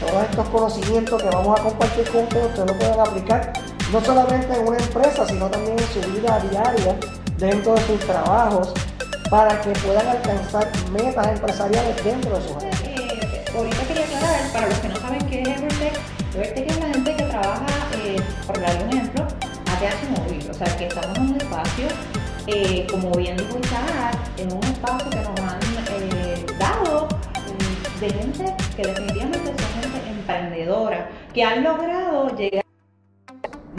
todos 0.00 0.24
estos 0.28 0.48
conocimientos 0.48 1.22
que 1.22 1.28
vamos 1.28 1.60
a 1.60 1.62
compartir 1.62 2.10
con 2.10 2.24
ustedes, 2.24 2.46
ustedes 2.46 2.66
lo 2.66 2.78
pueden 2.78 3.00
aplicar 3.00 3.52
no 3.92 4.00
solamente 4.04 4.54
en 4.54 4.66
una 4.66 4.78
empresa, 4.78 5.26
sino 5.26 5.48
también 5.48 5.76
en 5.78 6.02
su 6.02 6.10
vida 6.10 6.40
diaria, 6.50 6.96
dentro 7.38 7.74
de 7.74 7.80
sus 7.82 8.00
trabajos, 8.00 8.72
para 9.30 9.60
que 9.60 9.70
puedan 9.70 10.06
alcanzar 10.06 10.68
metas 10.92 11.26
empresariales 11.28 12.04
dentro 12.04 12.36
de 12.36 12.48
su 12.48 12.54
vida. 12.54 12.70
Eh, 12.84 13.44
ahorita 13.56 13.82
quería 13.88 14.04
aclarar, 14.04 14.52
para 14.52 14.66
los 14.68 14.78
que 14.78 14.88
no 14.88 14.96
saben 14.96 15.26
qué 15.28 15.42
es 15.42 15.48
Evertech, 15.48 16.00
Evertech 16.34 16.70
es 16.70 16.80
la 16.80 16.86
gente 16.88 17.16
que 17.16 17.22
trabaja, 17.24 17.66
eh, 18.02 18.16
por 18.46 18.60
darle 18.60 18.84
un 18.84 18.90
ejemplo, 18.90 19.24
ATH 19.24 20.18
móvil, 20.18 20.50
o 20.50 20.54
sea 20.54 20.76
que 20.76 20.86
estamos 20.86 21.16
en 21.16 21.22
un 21.22 21.36
espacio, 21.36 21.86
eh, 22.46 22.86
como 22.90 23.10
bien 23.12 23.36
dijo 23.36 23.58
Isaac, 23.58 24.16
en 24.38 24.52
un 24.52 24.62
espacio 24.64 25.10
que 25.10 25.16
nos 25.16 25.40
han 25.40 25.60
dado 26.58 27.08
eh, 27.36 28.00
de 28.00 28.10
gente 28.10 28.54
que 28.76 28.82
definitivamente 28.82 29.46
son 29.46 29.82
gente 29.82 30.10
emprendedora, 30.10 31.10
que 31.34 31.42
han 31.42 31.64
logrado 31.64 32.28
llegar 32.36 32.65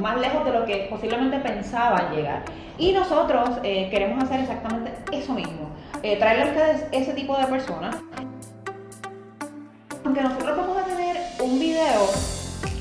más 0.01 0.19
lejos 0.19 0.45
de 0.45 0.51
lo 0.51 0.65
que 0.65 0.87
posiblemente 0.89 1.39
pensaban 1.39 2.15
llegar. 2.15 2.43
Y 2.77 2.91
nosotros 2.93 3.49
eh, 3.63 3.89
queremos 3.89 4.23
hacer 4.23 4.41
exactamente 4.41 4.93
eso 5.11 5.33
mismo, 5.33 5.69
eh, 6.03 6.17
traerle 6.17 6.43
a 6.43 6.47
ustedes 6.47 6.85
ese 6.91 7.13
tipo 7.13 7.37
de 7.37 7.45
personas. 7.45 7.95
Aunque 10.05 10.21
nosotros 10.21 10.57
vamos 10.57 10.77
a 10.77 10.83
tener 10.85 11.17
un 11.43 11.59
video 11.59 12.07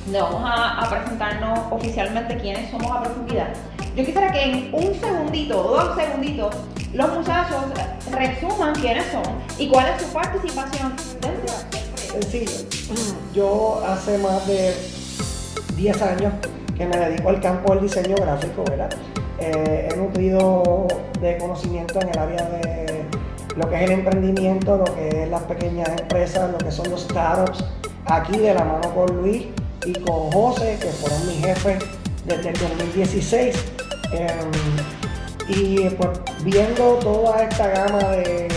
donde 0.05 0.21
vamos 0.21 0.43
a, 0.45 0.81
a 0.81 0.89
presentarnos 0.89 1.59
oficialmente 1.71 2.37
quiénes 2.37 2.71
somos 2.71 2.91
a 2.91 3.03
profundidad, 3.03 3.49
yo 3.97 4.05
quisiera 4.05 4.31
que 4.31 4.43
en 4.43 4.75
un 4.75 4.95
segundito, 5.01 5.63
dos 5.63 5.97
segunditos, 5.97 6.55
los 6.93 7.15
muchachos 7.15 7.65
resuman 8.11 8.75
quiénes 8.75 9.07
son 9.07 9.25
y 9.59 9.69
cuál 9.69 9.87
es 9.89 10.03
su 10.03 10.13
participación 10.13 10.95
dentro 11.23 11.55
proyecto. 11.71 11.97
Sencillo. 12.13 12.51
Yo 13.35 13.83
hace 13.87 14.19
más 14.19 14.47
de 14.47 14.75
10 15.77 16.03
años 16.03 16.33
que 16.77 16.87
me 16.87 16.97
dedico 16.97 17.29
al 17.29 17.41
campo 17.41 17.75
del 17.75 17.83
diseño 17.83 18.17
gráfico, 18.17 18.65
¿verdad? 18.69 18.91
Eh, 19.39 19.89
he 19.91 19.97
nutrido 19.97 20.87
de 21.21 21.39
conocimiento 21.39 22.01
en 22.01 22.09
el 22.09 22.19
área 22.19 22.43
de 22.49 23.05
lo 23.57 23.69
que 23.69 23.77
es 23.77 23.83
el 23.83 23.93
emprendimiento, 23.93 24.77
lo 24.77 24.85
que 24.85 25.25
es 25.25 25.31
las 25.31 25.43
pequeñas 25.45 25.89
empresas, 26.01 26.51
lo 26.51 26.59
que 26.59 26.71
son 26.71 26.91
los 26.91 27.03
startups, 27.03 27.65
aquí 28.07 28.39
de 28.39 28.55
la 28.55 28.65
mano 28.65 28.95
con 28.95 29.07
Luis 29.17 29.47
y 29.85 29.93
con 30.01 30.31
José, 30.33 30.79
que 30.81 30.89
fueron 30.89 31.27
mis 31.27 31.45
jefes 31.45 31.85
desde 32.27 32.51
el 32.51 32.59
2016. 32.59 33.57
Eh, 34.13 34.27
y 35.49 35.89
pues 35.91 36.11
viendo 36.43 36.95
toda 36.95 37.45
esta 37.45 37.69
gama 37.69 37.99
de, 38.11 38.49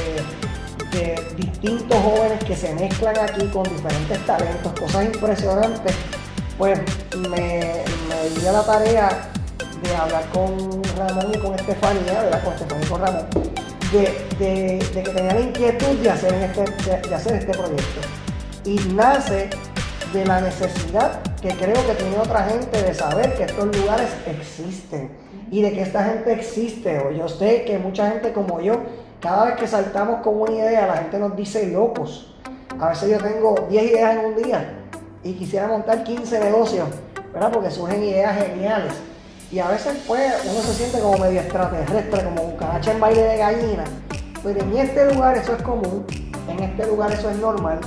distintos 1.37 1.97
jóvenes 1.97 2.43
que 2.43 2.55
se 2.55 2.73
mezclan 2.75 3.17
aquí 3.19 3.45
con 3.47 3.63
diferentes 3.63 4.25
talentos, 4.25 4.73
cosas 4.77 5.05
impresionantes, 5.05 5.95
pues 6.57 6.79
me 7.29 7.78
la 8.37 8.63
tarea 8.63 9.09
de 9.83 9.95
hablar 9.95 10.23
con 10.33 10.81
Ramón 10.97 11.31
y 11.33 11.37
con 11.37 11.55
Estefanía, 11.55 12.21
¿verdad? 12.23 12.43
Con 12.43 12.53
Estefanía 12.53 12.85
y 12.85 12.89
con 12.89 13.01
Ramón, 13.01 13.25
de, 13.91 13.99
de- 14.45 14.85
de 14.93 15.03
que 15.03 15.11
tenía 15.11 15.33
la 15.33 15.41
inquietud 15.41 15.97
de 16.01 16.09
hacer, 16.09 16.33
este, 16.33 17.07
de 17.09 17.15
hacer 17.15 17.33
este 17.35 17.51
proyecto. 17.57 18.01
Y 18.65 18.75
nace 18.93 19.49
de 20.13 20.25
la 20.25 20.41
necesidad 20.41 21.21
que 21.41 21.49
creo 21.49 21.75
que 21.85 21.93
tiene 21.95 22.17
otra 22.17 22.43
gente 22.43 22.81
de 22.81 22.93
saber 22.93 23.33
que 23.35 23.43
estos 23.43 23.75
lugares 23.75 24.09
existen 24.27 25.09
y 25.51 25.61
de 25.61 25.71
que 25.71 25.81
esta 25.81 26.03
gente 26.03 26.33
existe. 26.33 26.99
O 26.99 27.11
yo 27.11 27.27
sé 27.27 27.63
que 27.63 27.77
mucha 27.77 28.09
gente 28.11 28.33
como 28.33 28.59
yo, 28.59 28.81
cada 29.21 29.45
vez 29.45 29.55
que 29.55 29.67
saltamos 29.67 30.21
con 30.21 30.39
una 30.41 30.51
idea, 30.51 30.87
la 30.87 30.97
gente 30.97 31.17
nos 31.19 31.35
dice 31.35 31.67
locos. 31.67 32.35
A 32.79 32.89
veces 32.89 33.09
yo 33.09 33.17
tengo 33.17 33.67
10 33.69 33.83
ideas 33.91 34.13
en 34.17 34.25
un 34.25 34.35
día 34.43 34.73
y 35.23 35.33
quisiera 35.33 35.67
montar 35.67 36.03
15 36.03 36.39
negocios, 36.39 36.87
¿verdad? 37.33 37.51
Porque 37.51 37.71
surgen 37.71 38.03
ideas 38.03 38.37
geniales. 38.37 38.93
Y 39.51 39.59
a 39.59 39.67
veces 39.67 39.97
pues 40.05 40.31
uno 40.45 40.61
se 40.61 40.73
siente 40.73 40.99
como 40.99 41.17
medio 41.17 41.41
extraterrestre, 41.41 42.23
como 42.23 42.51
cucaracha 42.51 42.91
en 42.91 42.99
baile 42.99 43.23
de 43.23 43.37
gallina. 43.37 43.83
Pero 44.43 44.61
en 44.61 44.77
este 44.77 45.13
lugar 45.13 45.37
eso 45.37 45.55
es 45.55 45.61
común, 45.63 46.05
en 46.47 46.59
este 46.63 46.85
lugar 46.85 47.11
eso 47.11 47.29
es 47.29 47.37
normal. 47.37 47.79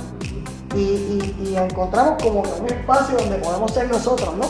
Y, 0.75 1.55
encontramos 1.55 2.21
como 2.21 2.41
un 2.41 2.65
espacio 2.65 3.15
donde 3.17 3.37
podemos 3.37 3.71
ser 3.71 3.87
nosotros, 3.89 4.35
¿no? 4.35 4.45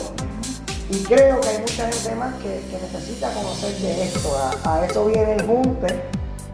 Y 0.90 1.02
creo 1.04 1.40
que 1.40 1.48
hay 1.48 1.58
mucha 1.58 1.90
gente 1.92 2.14
más 2.14 2.34
que, 2.36 2.62
que 2.70 2.78
necesita 2.80 3.30
conocer 3.32 3.74
de 3.76 4.04
esto. 4.04 4.30
A, 4.64 4.84
eso 4.84 5.04
viene 5.06 5.34
el 5.34 5.46
junte 5.46 6.02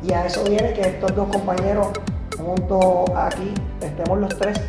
y 0.03 0.13
a 0.13 0.27
eso 0.27 0.43
viene 0.45 0.73
que 0.73 0.83
estos 0.83 1.15
dos 1.15 1.29
compañeros 1.29 1.89
juntos 2.37 3.05
aquí 3.15 3.55
estemos 3.81 4.19
los 4.19 4.37
tres 4.39 4.61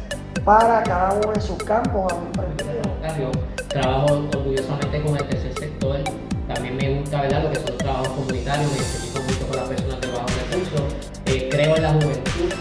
para 0.46 0.84
cada 0.84 1.14
uno 1.14 1.34
en 1.34 1.42
sus 1.42 1.58
campos. 1.64 2.14
a 2.14 2.16
un 2.16 3.51
trabajo 3.72 4.28
orgullosamente 4.36 5.02
con 5.02 5.18
el 5.18 5.24
tercer 5.28 5.54
sector. 5.58 6.00
También 6.48 6.76
me 6.76 7.00
gusta 7.00 7.22
¿verdad? 7.22 7.44
lo 7.44 7.50
que 7.52 7.56
son 7.56 7.66
los 7.68 7.78
trabajos 7.78 8.08
comunitarios, 8.10 8.72
me 8.72 8.78
identifico 8.78 9.24
mucho 9.24 9.48
con 9.48 9.58
las 9.58 9.70
personas 9.70 10.02
de 10.02 10.08
bajos 10.08 10.32
recursos. 10.36 10.82
Eh, 11.26 11.50
creo 11.50 11.76
en 11.78 11.84
la 11.84 11.90
juventud, 11.94 12.54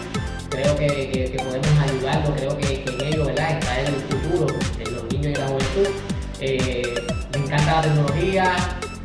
creo 0.49 0.77
que, 0.77 1.37
podemos 1.37 1.79
ayudarlo, 1.81 2.35
creo 2.37 2.59
que, 2.59 2.85
en 2.87 3.07
ello 3.07 3.27
¿verdad? 3.27 3.59
está 3.59 3.81
el 3.81 3.95
futuro, 3.95 4.47
en 4.79 4.95
los 4.95 5.05
niños 5.13 5.27
y 5.27 5.35
la 5.35 5.47
juventud. 5.47 5.89
Eh, 6.41 6.95
me 7.33 7.45
encanta 7.45 7.73
la 7.73 7.83
tecnología, 7.83 8.55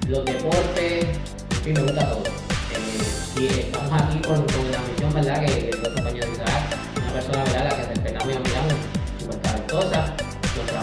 los 0.08 0.26
deportes, 0.26 1.06
fin, 1.64 1.74
me 1.74 1.82
gusta 1.82 2.10
todo. 2.10 2.24
Eh, 2.24 3.42
y 3.42 3.46
estamos 3.46 4.02
aquí 4.02 4.20
con, 4.20 4.36
con 4.36 4.72
la 4.72 4.80
misión 4.82 5.14
¿verdad? 5.14 5.44
que 5.44 5.70
que 5.72 6.02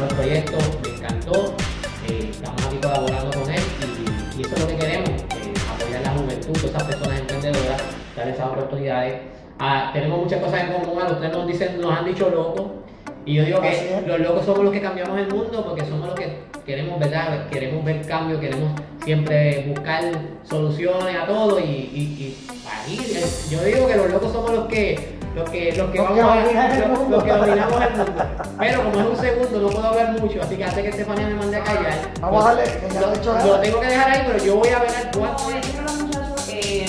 el 0.03 0.15
proyecto, 0.15 0.59
me 0.83 0.97
encantó, 0.97 1.55
eh, 2.09 2.29
estamos 2.31 2.67
aquí 2.67 2.77
colaborando 2.77 3.41
con 3.41 3.51
él 3.51 3.63
y, 4.37 4.39
y 4.39 4.43
eso 4.43 4.55
es 4.55 4.61
lo 4.61 4.69
que 4.69 4.77
queremos, 4.77 5.11
eh, 5.11 5.55
apoyar 5.71 6.03
la 6.03 6.11
juventud, 6.11 6.53
todas 6.53 6.65
esas 6.65 6.85
personas 6.85 7.21
emprendedoras, 7.21 7.83
darles 8.17 8.35
esas 8.35 8.47
oportunidades. 8.49 9.21
Ah, 9.59 9.91
tenemos 9.93 10.19
muchas 10.19 10.41
cosas 10.41 10.65
en 10.65 10.73
común, 10.73 11.03
a 11.03 11.07
ustedes 11.07 11.33
nos 11.33 11.47
dicen, 11.47 11.81
nos 11.81 11.97
han 11.97 12.05
dicho 12.05 12.29
locos, 12.31 12.63
y 13.25 13.35
yo 13.35 13.45
digo 13.45 13.61
que 13.61 14.03
los 14.07 14.19
locos 14.19 14.45
somos 14.45 14.65
los 14.65 14.73
que 14.73 14.81
cambiamos 14.81 15.17
el 15.19 15.29
mundo 15.29 15.65
porque 15.65 15.85
somos 15.85 16.09
los 16.09 16.19
que 16.19 16.39
queremos, 16.67 16.99
¿verdad? 16.99 17.49
Queremos 17.49 17.85
ver 17.85 18.05
cambio, 18.07 18.41
queremos 18.41 18.73
siempre 19.05 19.65
buscar 19.69 20.03
soluciones 20.43 21.17
a 21.17 21.27
todo 21.27 21.61
y, 21.61 21.63
y, 21.63 22.03
y 22.19 22.37
ahí, 22.69 22.99
eh, 23.15 23.25
yo 23.51 23.63
digo 23.63 23.87
que 23.87 23.97
los 23.97 24.11
locos 24.11 24.33
somos 24.33 24.51
los 24.53 24.67
que 24.67 25.12
los 25.35 25.49
que, 25.51 25.73
los 25.77 25.91
que 25.91 26.01
vamos 26.01 26.19
a 26.19 26.25
los- 26.89 27.09
los 27.11 27.25
que 27.25 27.31
dominamos 27.33 27.81
el 27.83 27.97
mundo. 27.97 28.23
Pero 28.59 28.83
como 28.85 29.01
es 29.01 29.07
un 29.07 29.17
segundo, 29.17 29.61
no 29.61 29.69
puedo 29.71 29.87
hablar 29.89 30.21
mucho, 30.21 30.43
así 30.43 30.57
que 30.57 30.65
hace 30.65 30.83
que 30.83 30.89
Estefanía 30.89 31.27
me 31.29 31.35
mande 31.35 31.57
a 31.57 31.65
callar. 31.65 31.93
Vamos 32.21 32.45
a 32.45 32.55
darle, 32.55 32.65
que 32.65 32.95
ya 32.95 33.01
no 33.01 33.13
he 33.13 33.19
dicho 33.19 33.35
Lo 33.47 33.61
tengo 33.61 33.81
que 33.81 33.87
dejar 33.87 34.11
ahí, 34.11 34.23
pero 34.27 34.45
yo 34.45 34.57
voy 34.57 34.69
a 34.69 34.79
ver 34.81 34.91
cuánto. 35.17 35.43
Como 35.45 35.51
decían 35.57 35.85
los 35.85 36.03
muchachos, 36.03 36.49
eh, 36.53 36.87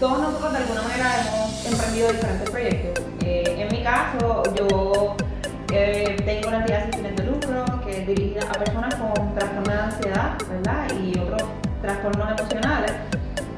todos 0.00 0.18
nosotros 0.18 0.52
de 0.52 0.58
alguna 0.58 0.82
manera 0.82 1.10
hemos 1.20 1.66
emprendido 1.66 2.08
diferentes 2.12 2.50
proyectos. 2.50 3.04
Eh, 3.24 3.56
en 3.58 3.76
mi 3.76 3.82
caso, 3.82 4.42
yo 4.54 5.16
eh, 5.72 6.16
tengo 6.24 6.48
una 6.48 6.58
entidad 6.58 6.82
sin 6.84 6.92
fines 6.94 7.16
de 7.16 7.24
lucro 7.24 7.64
que 7.84 7.98
es 8.00 8.06
dirigida 8.06 8.40
a 8.48 8.52
personas 8.52 8.94
con 8.96 9.34
trastornos 9.34 9.68
de 9.68 9.74
ansiedad, 9.74 10.32
¿verdad? 10.50 10.86
Y 11.02 11.18
otros 11.18 11.42
trastornos 11.82 12.38
emocionales. 12.40 12.92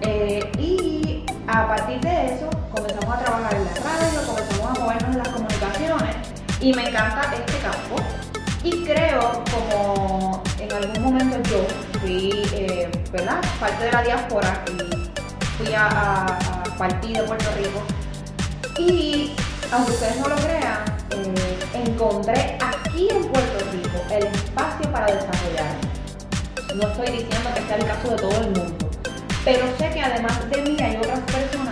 Eh, 0.03 0.41
y 0.59 1.25
a 1.49 1.67
partir 1.69 2.01
de 2.01 2.27
eso 2.35 2.49
comenzamos 2.77 3.17
a 3.17 3.19
trabajar 3.25 3.55
en 3.55 3.65
la 3.65 3.75
radio, 3.75 4.27
comenzamos 4.27 4.67
a 4.67 4.81
movernos 4.81 5.11
en 5.11 5.19
las 5.19 5.29
comunicaciones 5.29 6.17
y 6.61 6.73
me 6.75 6.89
encanta 6.89 7.35
este 7.35 7.59
campo. 7.59 7.97
Y 8.63 8.85
creo, 8.85 9.45
como 9.51 10.43
en 10.59 10.73
algún 10.73 11.03
momento 11.03 11.37
yo 11.49 11.67
fui, 12.01 12.43
eh, 12.53 12.91
¿verdad? 13.13 13.41
Parte 13.61 13.85
de 13.85 13.93
la 13.93 14.03
diáspora 14.03 14.65
y 14.73 15.09
fui 15.57 15.75
a, 15.75 16.39
partir 16.77 17.17
de 17.17 17.23
Puerto 17.23 17.47
Rico. 17.57 17.83
Y 18.79 19.35
aunque 19.73 19.93
ustedes 19.93 20.17
no 20.19 20.29
lo 20.29 20.37
crean, 20.37 20.85
eh, 21.11 21.59
encontré 21.73 22.59
aquí 22.61 23.09
en 23.11 23.25
Puerto 23.29 23.65
Rico 23.73 23.99
el 24.11 24.27
espacio 24.27 24.93
para 24.93 25.07
desarrollarme. 25.07 25.81
No 26.75 26.89
estoy 26.89 27.07
diciendo 27.07 27.51
que 27.55 27.63
sea 27.67 27.77
el 27.77 27.87
caso 27.87 28.11
de 28.11 28.17
todo 28.17 28.33
el 28.33 28.51
mundo, 28.51 28.89
pero 29.45 29.65
sé 29.79 29.89
que 29.91 30.03
además 30.03 30.51
de 30.51 30.63
mí 30.63 30.77
hay 30.83 30.97
otras 30.97 31.21
personas 31.21 31.66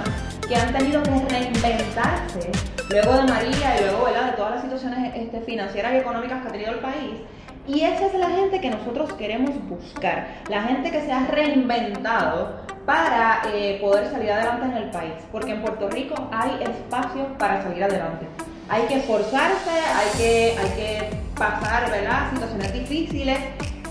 que 0.48 0.56
han 0.56 0.72
tenido 0.72 1.02
que 1.02 1.10
reinventarse 1.10 2.50
luego 2.90 3.12
de 3.14 3.22
María 3.22 3.76
y 3.78 3.84
luego 3.84 4.04
¿verdad? 4.04 4.30
de 4.30 4.36
todas 4.36 4.50
las 4.52 4.62
situaciones 4.62 5.12
este, 5.14 5.40
financieras 5.40 5.94
y 5.94 5.96
económicas 5.98 6.42
que 6.42 6.48
ha 6.48 6.52
tenido 6.52 6.72
el 6.72 6.78
país. 6.80 7.20
Y 7.66 7.80
esa 7.80 8.06
es 8.06 8.14
la 8.14 8.28
gente 8.28 8.60
que 8.60 8.70
nosotros 8.70 9.14
queremos 9.14 9.52
buscar, 9.68 10.26
la 10.50 10.62
gente 10.64 10.90
que 10.90 11.00
se 11.00 11.10
ha 11.10 11.26
reinventado 11.26 12.60
para 12.84 13.40
eh, 13.54 13.78
poder 13.80 14.10
salir 14.10 14.32
adelante 14.32 14.66
en 14.66 14.82
el 14.82 14.90
país, 14.90 15.14
porque 15.32 15.52
en 15.52 15.62
Puerto 15.62 15.88
Rico 15.88 16.14
hay 16.30 16.62
espacio 16.62 17.26
para 17.38 17.62
salir 17.62 17.82
adelante. 17.82 18.26
Hay 18.68 18.82
que 18.82 18.96
esforzarse, 18.96 19.70
hay 19.70 20.18
que, 20.18 20.56
hay 20.58 20.70
que 20.76 21.10
pasar 21.38 21.90
¿verdad? 21.90 22.30
situaciones 22.32 22.72
difíciles, 22.74 23.38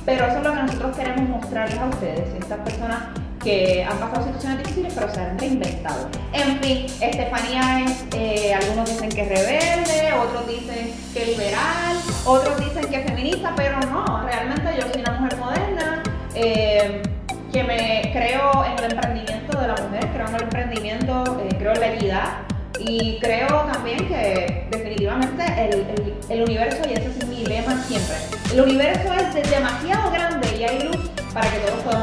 pero 0.06 0.28
eso 0.28 0.38
es 0.38 0.44
lo 0.44 0.54
que 0.54 0.62
nosotros 0.62 0.96
queremos 0.96 1.30
mostrarles 1.30 1.80
a 1.80 1.86
ustedes, 1.88 2.36
estas 2.36 2.60
personas 2.60 3.23
que 3.44 3.84
han 3.84 3.98
pasado 3.98 4.24
situaciones 4.26 4.60
difíciles, 4.60 4.94
pero 4.96 5.14
se 5.14 5.20
han 5.20 5.38
reinventado. 5.38 6.08
En 6.32 6.60
fin, 6.62 6.86
Estefanía 7.02 7.86
es, 7.86 8.06
eh, 8.16 8.54
algunos 8.54 8.90
dicen 8.90 9.10
que 9.10 9.22
es 9.22 9.30
rebelde, 9.30 10.14
otros 10.14 10.48
dicen 10.48 10.94
que 11.14 11.26
liberal, 11.26 11.98
otros 12.26 12.58
dicen 12.60 12.86
que 12.90 12.96
es 13.02 13.06
feminista, 13.06 13.54
pero 13.56 13.80
no, 13.92 14.24
realmente 14.26 14.70
yo 14.80 14.88
soy 14.92 15.02
una 15.02 15.12
mujer 15.20 15.38
moderna. 15.40 16.04
eh, 16.36 17.02
que 17.52 17.64
me 17.64 18.10
creo 18.12 18.66
en 18.66 18.84
el 18.84 18.94
emprendimiento 18.94 19.60
de 19.60 19.68
la 19.68 19.76
mujer, 19.76 20.08
creo 20.12 20.28
en 20.28 20.36
el 20.36 20.42
emprendimiento, 20.42 21.24
eh, 21.48 21.56
creo 21.60 21.74
en 21.74 21.80
la 21.82 21.88
equidad 21.94 22.30
y 22.80 23.20
creo 23.22 23.48
también 23.72 24.08
que 24.08 24.68
definitivamente 24.72 25.44
el, 25.70 25.86
el- 26.30 26.42
universo, 26.44 26.82
y 26.90 26.94
ese 26.94 27.10
es 27.10 27.28
mi 27.28 27.46
lema 27.46 27.80
siempre, 27.84 28.16
el 28.52 28.62
universo 28.62 29.14
es 29.14 29.34
de- 29.36 29.44
demasiado 29.44 30.10
grande 30.10 30.48
y 30.60 30.64
hay 30.64 30.80
luz 30.82 30.98
para 31.32 31.48
que 31.52 31.60
todos 31.60 31.80
podamos 31.84 32.03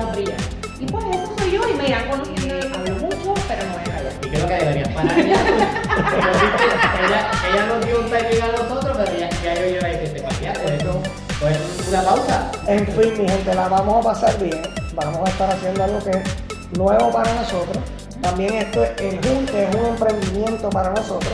me 1.81 1.89
irán 1.89 2.09
conociendo, 2.09 2.79
hablo 2.79 2.95
mucho, 2.97 3.35
pero 3.49 3.65
no 3.67 3.73
voy 3.73 3.83
a 3.83 3.85
callar. 3.85 4.13
Y 4.23 4.29
creo 4.29 4.47
que 4.47 4.55
deberías 4.55 4.89
parar 4.89 5.17
ya. 5.17 5.23
ella, 7.07 7.31
ella 7.51 7.67
nos 7.67 7.87
dio 7.87 8.01
un 8.01 8.11
timing 8.11 8.43
a 8.43 8.63
nosotros, 8.63 8.97
pero 8.97 9.19
ya, 9.19 9.31
ya 9.43 9.55
yo 9.55 9.67
iba 9.67 9.87
a 9.87 9.89
decir, 9.89 10.15
te 10.15 10.23
paseaste, 10.23 10.77
eso 10.77 11.03
fue 11.39 11.53
una 11.89 12.03
pausa. 12.03 12.51
En 12.67 12.87
fin, 12.87 13.23
mi 13.23 13.29
gente, 13.29 13.55
la 13.55 13.69
vamos 13.69 14.05
a 14.05 14.11
pasar 14.11 14.39
bien. 14.39 14.61
Vamos 14.95 15.29
a 15.29 15.31
estar 15.31 15.51
haciendo 15.51 15.85
algo 15.85 15.99
que 16.01 16.11
es 16.11 16.79
nuevo 16.79 17.11
para 17.11 17.33
nosotros. 17.35 17.79
También 18.21 18.55
esto 18.55 18.85
es 18.85 19.01
el 19.01 19.27
Junte, 19.27 19.65
es 19.65 19.75
un 19.75 19.87
emprendimiento 19.87 20.69
para 20.69 20.91
nosotros. 20.91 21.33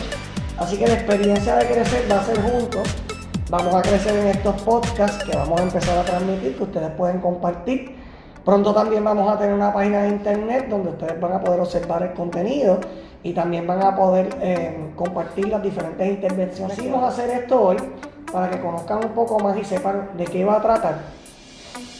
Así 0.58 0.78
que 0.78 0.86
la 0.86 0.94
experiencia 0.94 1.56
de 1.56 1.66
crecer 1.66 2.10
va 2.10 2.20
a 2.20 2.24
ser 2.24 2.40
juntos. 2.40 2.88
Vamos 3.50 3.74
a 3.74 3.82
crecer 3.82 4.16
en 4.16 4.28
estos 4.28 4.60
podcasts 4.62 5.24
que 5.24 5.36
vamos 5.36 5.60
a 5.60 5.64
empezar 5.64 5.98
a 5.98 6.04
transmitir, 6.04 6.56
que 6.56 6.62
ustedes 6.62 6.90
pueden 6.92 7.20
compartir. 7.20 8.05
Pronto 8.46 8.72
también 8.72 9.02
vamos 9.02 9.28
a 9.28 9.36
tener 9.36 9.52
una 9.52 9.72
página 9.74 10.02
de 10.02 10.10
internet 10.10 10.68
donde 10.68 10.90
ustedes 10.90 11.20
van 11.20 11.32
a 11.32 11.40
poder 11.40 11.58
observar 11.58 12.04
el 12.04 12.12
contenido 12.12 12.78
y 13.24 13.32
también 13.32 13.66
van 13.66 13.82
a 13.82 13.96
poder 13.96 14.28
eh, 14.40 14.92
compartir 14.94 15.48
las 15.48 15.60
diferentes 15.60 16.06
intervenciones. 16.06 16.76
Quisimos 16.76 17.02
hacer 17.02 17.28
esto 17.30 17.60
hoy 17.60 17.76
para 18.32 18.48
que 18.48 18.60
conozcan 18.60 19.04
un 19.04 19.10
poco 19.10 19.40
más 19.40 19.58
y 19.58 19.64
sepan 19.64 20.10
de 20.16 20.24
qué 20.26 20.44
va 20.44 20.58
a 20.58 20.62
tratar. 20.62 20.94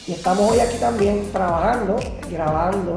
Y 0.07 0.13
estamos 0.13 0.49
hoy 0.53 0.61
aquí 0.61 0.77
también 0.79 1.33
trabajando, 1.33 1.97
grabando 2.31 2.95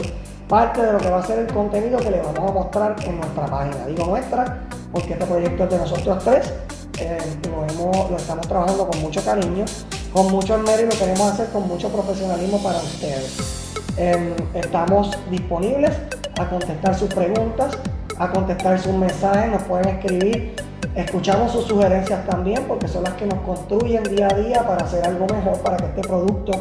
parte 0.47 0.83
de 0.83 0.93
lo 0.93 0.99
que 0.99 1.09
va 1.09 1.17
a 1.17 1.23
ser 1.23 1.39
el 1.39 1.51
contenido 1.51 1.97
que 1.97 2.11
les 2.11 2.23
vamos 2.23 2.51
a 2.51 2.53
mostrar 2.53 2.95
en 3.03 3.17
nuestra 3.19 3.47
página. 3.47 3.87
Digo 3.87 4.05
nuestra 4.05 4.59
porque 4.91 5.13
este 5.13 5.25
proyecto 5.25 5.63
es 5.63 5.69
de 5.71 5.77
nosotros 5.79 6.23
tres. 6.23 6.53
eh, 6.99 7.17
lo 8.09 8.15
estamos 8.15 8.47
trabajando 8.47 8.87
con 8.87 9.01
mucho 9.01 9.25
cariño, 9.25 9.65
con 10.13 10.31
mucho 10.31 10.55
esmero 10.55 10.83
y 10.83 10.85
lo 10.85 10.97
queremos 10.97 11.31
hacer 11.31 11.49
con 11.49 11.67
mucho 11.67 11.89
profesionalismo 11.89 12.61
para 12.63 12.79
ustedes. 12.79 13.37
Em, 13.97 14.33
estamos 14.53 15.11
disponibles 15.29 15.91
a 16.39 16.49
contestar 16.49 16.97
sus 16.97 17.13
preguntas, 17.13 17.77
a 18.17 18.31
contestar 18.31 18.79
sus 18.79 18.93
mensajes, 18.93 19.51
nos 19.51 19.63
pueden 19.63 19.89
escribir. 19.89 20.55
Escuchamos 20.95 21.51
sus 21.51 21.65
sugerencias 21.65 22.25
también 22.25 22.63
porque 22.67 22.87
son 22.87 23.03
las 23.03 23.13
que 23.13 23.25
nos 23.25 23.39
construyen 23.41 24.03
día 24.03 24.27
a 24.31 24.35
día 24.35 24.65
para 24.65 24.85
hacer 24.85 25.05
algo 25.05 25.27
mejor, 25.27 25.59
para 25.61 25.77
que 25.77 25.85
este 25.85 26.01
producto 26.01 26.53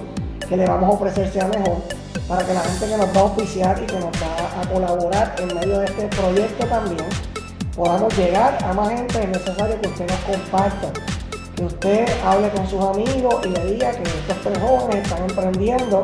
que 0.49 0.57
le 0.57 0.67
vamos 0.67 0.91
a 0.91 0.93
ofrecer 0.95 1.31
sea 1.31 1.47
mejor, 1.47 1.77
para 2.27 2.45
que 2.45 2.55
la 2.55 2.61
gente 2.61 2.87
que 2.87 2.97
nos 2.97 3.07
va 3.17 3.21
a 3.21 3.23
auspiciar 3.23 3.83
y 3.83 3.87
que 3.87 3.95
nos 3.95 4.11
va 4.23 4.63
a 4.63 4.73
colaborar 4.73 5.35
en 5.39 5.55
medio 5.55 5.79
de 5.79 5.87
este 5.87 6.07
proyecto 6.09 6.67
también, 6.67 7.07
podamos 7.77 8.17
llegar 8.17 8.59
a 8.65 8.73
más 8.73 8.89
gente. 8.89 9.23
Es 9.23 9.29
necesario 9.29 9.81
que 9.81 9.89
usted 9.89 10.07
nos 10.09 10.37
comparta, 10.37 10.93
que 11.59 11.65
usted 11.65 12.07
hable 12.25 12.49
con 12.51 12.69
sus 12.69 12.85
amigos 12.85 13.35
y 13.45 13.49
le 13.49 13.65
diga 13.73 13.91
que 13.91 14.03
estos 14.05 14.37
tres 14.45 14.59
jóvenes 14.59 15.03
están 15.03 15.29
emprendiendo 15.29 16.03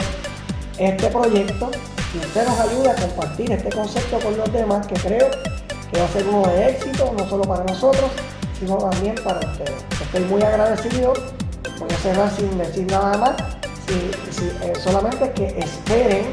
este 0.78 1.06
proyecto 1.06 1.70
y 2.12 2.18
usted 2.18 2.48
nos 2.48 2.58
ayude 2.58 2.90
a 2.90 2.96
compartir 2.96 3.52
este 3.52 3.70
concepto 3.70 4.18
con 4.18 4.36
los 4.36 4.52
demás 4.52 4.84
que 4.88 4.94
creo 4.94 5.30
que 5.92 6.00
va 6.00 6.06
a 6.06 6.08
ser 6.08 6.26
uno 6.26 6.46
de 6.48 6.70
éxito, 6.70 7.14
no 7.16 7.28
solo 7.28 7.44
para 7.44 7.62
nosotros, 7.62 8.10
sino 8.58 8.78
también 8.78 9.14
para 9.22 9.38
ustedes. 9.38 9.84
Estoy 10.02 10.24
muy 10.24 10.42
agradecido, 10.42 11.12
voy 11.78 11.88
a 11.88 11.96
cerrar 11.98 12.30
sin 12.32 12.58
decir 12.58 12.90
nada 12.90 13.16
más, 13.16 13.36
eh, 13.88 14.72
solamente 14.82 15.30
que 15.32 15.58
esperen 15.58 16.32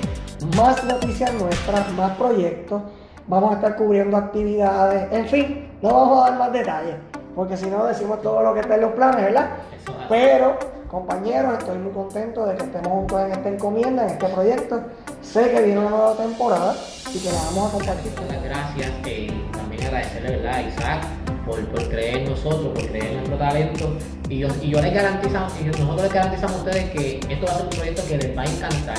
más 0.57 0.84
noticias 0.84 1.31
nuestras, 1.36 1.91
más 1.91 2.17
proyectos, 2.17 2.81
vamos 3.27 3.51
a 3.51 3.55
estar 3.55 3.75
cubriendo 3.75 4.17
actividades, 4.17 5.12
en 5.12 5.27
fin, 5.27 5.69
no 5.84 5.89
vamos 5.93 6.17
a 6.17 6.29
dar 6.31 6.39
más 6.39 6.53
detalles, 6.53 6.95
porque 7.36 7.58
si 7.58 7.67
no 7.67 7.86
decimos 7.86 8.22
todo 8.22 8.44
lo 8.44 8.54
que 8.54 8.62
está 8.62 8.76
en 8.76 8.82
los 8.82 8.91
planes, 8.94 9.26
¿verdad? 9.26 9.50
Eso 9.82 9.91
es 9.91 9.98
así. 9.98 10.06
Pero, 10.10 10.58
compañeros, 10.89 11.58
estoy 11.58 11.78
muy 11.78 11.91
contento 11.91 12.46
de 12.46 12.56
que 12.58 12.63
estemos 12.63 12.88
juntos 12.89 13.22
en 13.22 13.32
esta 13.32 13.50
encomienda, 13.50 14.04
en 14.04 14.10
este 14.10 14.28
proyecto. 14.28 14.82
Sé 15.22 15.52
que 15.52 15.62
viene 15.62 15.80
una 15.80 15.89
nueva 15.89 16.15
temporada 16.15 16.76
y 17.13 17.20
que 17.20 17.30
la 17.32 17.41
vamos 17.46 17.70
a 17.70 17.72
compartir 17.78 18.12
Muchas 18.12 18.44
gracias. 18.44 18.91
eh, 19.06 19.32
también 19.54 19.84
agradecerle 19.84 20.38
¿verdad? 20.38 20.56
a 20.56 20.62
Isaac 20.62 21.04
por, 21.46 21.65
por 21.67 21.89
creer 21.89 22.17
en 22.17 22.30
nosotros, 22.30 22.67
por 22.74 22.88
creer 22.88 23.06
en 23.06 23.13
nuestro 23.15 23.38
talento. 23.38 23.98
Y 24.30 24.39
yo, 24.39 24.48
y 24.62 24.70
yo 24.70 24.82
les 24.82 24.94
garantizamos, 24.94 25.54
y 25.60 25.65
nosotros 25.65 26.04
les 26.04 26.13
garantizamos 26.13 26.56
a 26.56 26.60
ustedes 26.60 26.89
que 26.91 27.20
esto 27.30 27.46
va 27.46 27.52
a 27.52 27.56
ser 27.56 27.63
un 27.65 27.70
proyecto 27.70 28.02
que 28.08 28.17
les 28.17 28.38
va 28.38 28.41
a 28.41 28.46
encantar, 28.46 28.98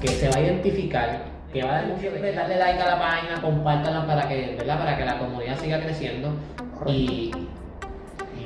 que 0.00 0.08
se 0.08 0.28
va 0.28 0.36
a 0.36 0.40
identificar, 0.40 1.24
que 1.52 1.62
va 1.62 1.70
a 1.70 1.74
dar 1.82 1.86
mucho 1.86 2.10
darle 2.10 2.56
like 2.56 2.82
a 2.82 2.86
la 2.86 2.98
página, 2.98 3.40
compártanla 3.40 4.06
para 4.06 4.28
que, 4.28 4.56
¿verdad? 4.58 4.78
para 4.78 4.96
que 4.96 5.04
la 5.04 5.18
comunidad 5.18 5.58
siga 5.58 5.80
creciendo 5.80 6.30
y 6.86 7.30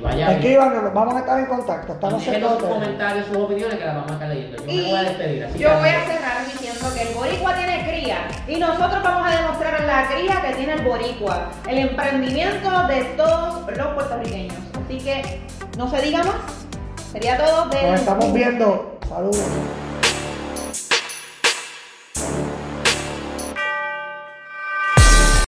vaya. 0.03 0.31
Escríbanos, 0.33 0.93
vamos 0.93 1.15
a 1.15 1.19
estar 1.19 1.39
en 1.39 1.45
contacto. 1.45 1.93
Estamos 1.93 2.25
déjenos 2.25 2.59
sus 2.59 2.67
comentarios, 2.69 3.25
sus 3.27 3.37
opiniones 3.37 3.77
que 3.79 3.85
las 3.85 3.95
vamos 3.95 4.11
a 4.11 4.13
estar 4.13 4.29
leyendo. 4.29 4.57
Yo 4.57 4.63
me 4.65 4.81
voy 4.83 4.91
a 4.99 5.03
despedir. 5.03 5.43
Así 5.45 5.59
yo 5.59 5.69
que- 5.69 5.75
voy 5.75 5.89
a 5.89 6.05
cerrar 6.05 6.45
diciendo 6.45 6.85
que 6.93 7.01
el 7.01 7.13
boricua 7.15 7.55
tiene 7.55 7.83
cría 7.87 8.17
y 8.47 8.55
nosotros 8.57 9.03
vamos 9.03 9.27
a 9.31 9.41
demostrar 9.41 9.81
la 9.83 10.07
cría 10.07 10.41
que 10.41 10.55
tiene 10.55 10.73
el 10.73 10.81
boricua, 10.83 11.47
el 11.67 11.77
emprendimiento 11.79 12.87
de 12.87 13.01
todos 13.17 13.71
los 13.75 13.87
puertorriqueños. 13.93 14.55
Así 14.85 14.97
que 14.99 15.41
no 15.77 15.89
se 15.89 16.01
diga 16.01 16.19
más. 16.19 16.35
Sería 17.11 17.37
todo 17.37 17.65
de 17.69 17.81
Nos 17.91 17.99
estamos 17.99 18.33
viendo. 18.33 18.97
Saludos. 19.07 19.39